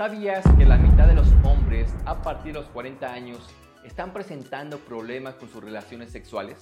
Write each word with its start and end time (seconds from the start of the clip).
¿Sabías 0.00 0.42
que 0.56 0.64
la 0.64 0.78
mitad 0.78 1.08
de 1.08 1.14
los 1.14 1.28
hombres 1.44 1.94
a 2.06 2.22
partir 2.22 2.54
de 2.54 2.60
los 2.60 2.70
40 2.70 3.12
años 3.12 3.46
están 3.84 4.14
presentando 4.14 4.78
problemas 4.78 5.34
con 5.34 5.50
sus 5.50 5.62
relaciones 5.62 6.10
sexuales? 6.10 6.56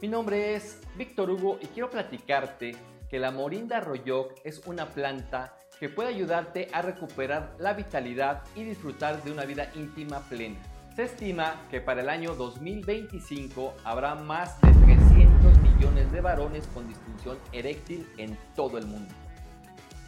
Mi 0.00 0.08
nombre 0.08 0.54
es 0.54 0.80
Víctor 0.96 1.28
Hugo 1.28 1.58
y 1.60 1.66
quiero 1.66 1.90
platicarte 1.90 2.74
que 3.10 3.18
la 3.18 3.30
morinda 3.30 3.80
royoc 3.80 4.40
es 4.42 4.66
una 4.66 4.86
planta 4.86 5.54
que 5.78 5.90
puede 5.90 6.08
ayudarte 6.08 6.70
a 6.72 6.80
recuperar 6.80 7.54
la 7.58 7.74
vitalidad 7.74 8.42
y 8.54 8.64
disfrutar 8.64 9.22
de 9.22 9.32
una 9.32 9.44
vida 9.44 9.70
íntima 9.74 10.20
plena. 10.20 10.56
Se 10.94 11.02
estima 11.02 11.66
que 11.70 11.82
para 11.82 12.00
el 12.00 12.08
año 12.08 12.34
2025 12.36 13.74
habrá 13.84 14.14
más 14.14 14.58
de 14.62 14.72
300 14.72 15.58
millones 15.58 16.10
de 16.10 16.22
varones 16.22 16.66
con 16.68 16.88
disfunción 16.88 17.36
eréctil 17.52 18.08
en 18.16 18.34
todo 18.54 18.78
el 18.78 18.86
mundo 18.86 19.14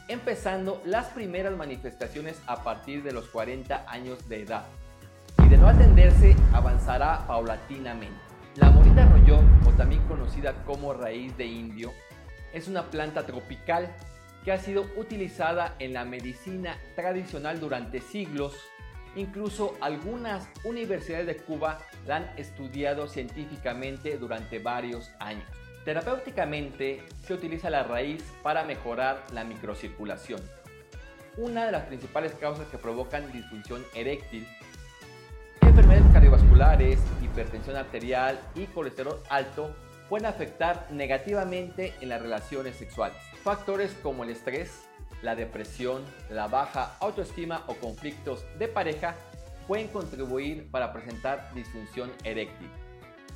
empezando 0.09 0.83
las 0.85 1.07
primeras 1.09 1.55
manifestaciones 1.57 2.41
a 2.47 2.65
partir 2.65 3.03
de 3.03 3.13
los 3.13 3.29
40 3.29 3.85
años 3.89 4.29
de 4.29 4.43
edad. 4.43 4.65
Y 5.45 5.49
de 5.49 5.59
no 5.59 5.69
atenderse, 5.69 6.35
avanzará 6.53 7.27
paulatinamente. 7.27 8.17
La 8.57 8.71
morita 8.71 9.07
royó, 9.07 9.39
o 9.67 9.71
también 9.77 10.03
conocida 10.09 10.65
como 10.65 10.95
raíz 10.95 11.37
de 11.37 11.47
indio, 11.47 11.93
es 12.53 12.67
una 12.67 12.91
planta 12.91 13.27
tropical 13.27 13.95
que 14.45 14.53
ha 14.53 14.59
sido 14.59 14.87
utilizada 14.97 15.77
en 15.79 15.93
la 15.93 16.05
medicina 16.05 16.79
tradicional 16.97 17.61
durante 17.61 18.01
siglos. 18.01 18.57
Incluso 19.15 19.77
algunas 19.81 20.49
universidades 20.65 21.27
de 21.27 21.37
Cuba 21.37 21.79
la 22.07 22.17
han 22.17 22.31
estudiado 22.39 23.09
científicamente 23.09 24.17
durante 24.17 24.59
varios 24.59 25.11
años. 25.21 25.47
Terapéuticamente 25.89 27.03
se 27.27 27.33
utiliza 27.33 27.71
la 27.71 27.83
raíz 27.83 28.23
para 28.43 28.63
mejorar 28.63 29.25
la 29.33 29.43
microcirculación. 29.43 30.39
Una 31.39 31.65
de 31.65 31.73
las 31.73 31.87
principales 31.87 32.35
causas 32.35 32.67
que 32.67 32.77
provocan 32.77 33.33
disfunción 33.33 33.83
eréctil, 33.95 34.47
enfermedades 35.63 36.13
cardiovasculares, 36.13 36.99
hipertensión 37.23 37.77
arterial 37.77 38.39
y 38.55 38.67
colesterol 38.67 39.23
alto 39.31 39.75
pueden 40.11 40.27
afectar 40.27 40.89
negativamente 40.91 41.95
en 42.03 42.11
las 42.11 42.21
relaciones 42.21 42.77
sexuales. 42.77 43.17
Factores 43.43 43.97
como 44.03 44.25
el 44.25 44.29
estrés, 44.29 44.83
la 45.23 45.37
depresión, 45.37 46.05
la 46.29 46.49
baja 46.49 46.99
autoestima 47.01 47.65
o 47.67 47.73
conflictos 47.77 48.45
de 48.59 48.69
pareja 48.69 49.15
pueden 49.67 49.89
contribuir 49.89 50.71
para 50.71 50.93
presentar 50.93 51.51
disfunción 51.55 52.13
eréctil. 52.25 52.69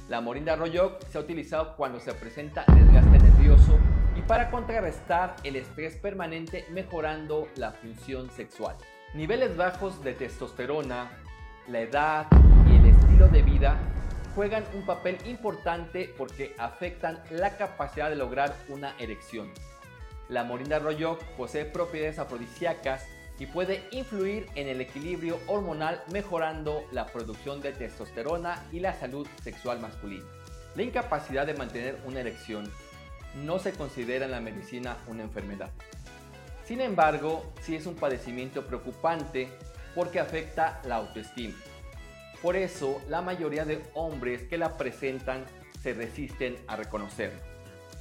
La 0.08 0.20
morinda 0.20 0.56
royoc 0.56 1.04
se 1.06 1.18
ha 1.18 1.20
utilizado 1.20 1.76
cuando 1.76 2.00
se 2.00 2.12
presenta 2.14 2.64
desgaste 2.66 3.18
nervioso 3.18 3.78
y 4.16 4.20
para 4.22 4.50
contrarrestar 4.50 5.36
el 5.44 5.56
estrés 5.56 5.96
permanente 5.96 6.66
mejorando 6.70 7.48
la 7.56 7.72
función 7.72 8.28
sexual. 8.30 8.76
Niveles 9.14 9.56
bajos 9.56 10.02
de 10.02 10.14
testosterona, 10.14 11.10
la 11.68 11.80
edad 11.80 12.26
y 12.68 12.76
el 12.76 12.86
estilo 12.86 13.28
de 13.28 13.42
vida 13.42 13.78
juegan 14.34 14.64
un 14.74 14.84
papel 14.84 15.18
importante 15.26 16.12
porque 16.18 16.54
afectan 16.58 17.22
la 17.30 17.56
capacidad 17.56 18.10
de 18.10 18.16
lograr 18.16 18.54
una 18.68 18.94
erección. 18.98 19.52
La 20.28 20.42
morinda 20.42 20.78
royoc 20.78 21.22
posee 21.36 21.64
propiedades 21.64 22.18
afrodisíacas 22.18 23.06
y 23.38 23.46
puede 23.46 23.84
influir 23.90 24.46
en 24.54 24.68
el 24.68 24.80
equilibrio 24.80 25.38
hormonal 25.46 26.02
mejorando 26.12 26.84
la 26.92 27.06
producción 27.06 27.60
de 27.60 27.72
testosterona 27.72 28.66
y 28.72 28.80
la 28.80 28.94
salud 28.94 29.26
sexual 29.42 29.80
masculina. 29.80 30.24
La 30.74 30.82
incapacidad 30.82 31.46
de 31.46 31.54
mantener 31.54 31.98
una 32.06 32.20
erección 32.20 32.70
no 33.44 33.58
se 33.58 33.72
considera 33.72 34.26
en 34.26 34.30
la 34.30 34.40
medicina 34.40 34.96
una 35.06 35.22
enfermedad. 35.22 35.70
Sin 36.64 36.80
embargo, 36.80 37.52
sí 37.62 37.74
es 37.74 37.86
un 37.86 37.96
padecimiento 37.96 38.64
preocupante 38.66 39.48
porque 39.94 40.20
afecta 40.20 40.80
la 40.86 40.96
autoestima. 40.96 41.54
Por 42.40 42.56
eso, 42.56 43.00
la 43.08 43.22
mayoría 43.22 43.64
de 43.64 43.82
hombres 43.94 44.42
que 44.42 44.58
la 44.58 44.76
presentan 44.76 45.44
se 45.80 45.94
resisten 45.94 46.56
a 46.66 46.76
reconocerlo. 46.76 47.38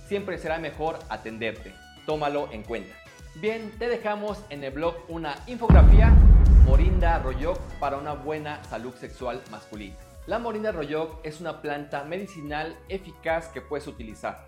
Siempre 0.08 0.38
será 0.38 0.60
mejor 0.60 1.00
atenderte. 1.10 1.74
Tómalo 2.06 2.52
en 2.52 2.64
cuenta. 2.64 3.01
Bien, 3.36 3.72
te 3.80 3.88
dejamos 3.88 4.44
en 4.50 4.64
el 4.64 4.72
blog 4.72 4.96
una 5.08 5.38
infografía 5.48 6.10
Morinda 6.66 7.18
Royoc 7.20 7.58
para 7.80 7.98
una 7.98 8.14
buena 8.14 8.62
salud 8.66 8.94
sexual 8.96 9.42
masculina. 9.50 9.96
La 10.28 10.38
Morinda 10.38 10.72
Royoc 10.72 11.20
es 11.24 11.40
una 11.40 11.62
planta 11.62 12.04
medicinal 12.04 12.78
eficaz 12.90 13.48
que 13.48 13.62
puedes 13.62 13.88
utilizar. 13.88 14.46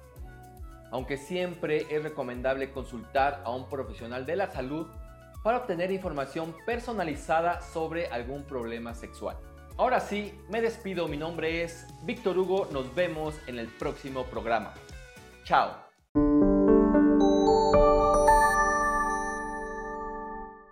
Aunque 0.91 1.17
siempre 1.17 1.87
es 1.89 2.03
recomendable 2.03 2.71
consultar 2.71 3.41
a 3.45 3.51
un 3.51 3.69
profesional 3.69 4.25
de 4.25 4.35
la 4.35 4.51
salud 4.51 4.87
para 5.43 5.59
obtener 5.59 5.91
información 5.91 6.53
personalizada 6.65 7.61
sobre 7.61 8.07
algún 8.07 8.43
problema 8.43 8.93
sexual. 8.93 9.37
Ahora 9.77 10.01
sí, 10.01 10.37
me 10.49 10.61
despido. 10.61 11.07
Mi 11.07 11.17
nombre 11.17 11.63
es 11.63 11.87
Víctor 12.03 12.37
Hugo. 12.37 12.67
Nos 12.71 12.93
vemos 12.93 13.33
en 13.47 13.59
el 13.59 13.67
próximo 13.67 14.25
programa. 14.25 14.73
Chao. 15.45 15.92